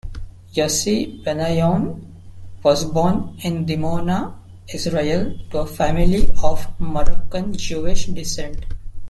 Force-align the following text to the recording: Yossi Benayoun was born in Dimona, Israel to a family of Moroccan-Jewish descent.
Yossi 0.55 1.21
Benayoun 1.23 2.03
was 2.63 2.85
born 2.85 3.37
in 3.43 3.67
Dimona, 3.67 4.33
Israel 4.73 5.37
to 5.51 5.59
a 5.59 5.67
family 5.67 6.27
of 6.43 6.65
Moroccan-Jewish 6.79 8.07
descent. 8.07 8.65